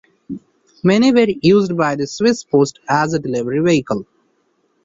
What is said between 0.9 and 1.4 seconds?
were